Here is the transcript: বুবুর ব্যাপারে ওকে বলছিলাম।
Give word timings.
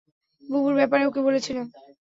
বুবুর 0.43 0.73
ব্যাপারে 0.75 1.03
ওকে 1.05 1.21
বলছিলাম। 1.27 1.65